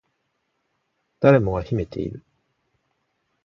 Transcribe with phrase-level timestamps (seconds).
[1.19, 2.25] 誰もが秘めている